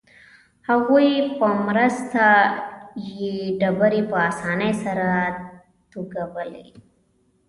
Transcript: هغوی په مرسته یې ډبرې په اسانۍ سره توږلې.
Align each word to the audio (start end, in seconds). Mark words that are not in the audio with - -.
هغوی 0.69 1.09
په 1.37 1.47
مرسته 1.67 2.25
یې 3.09 3.31
ډبرې 3.59 4.01
په 4.09 4.17
اسانۍ 4.29 4.73
سره 4.83 5.09
توږلې. 5.91 6.65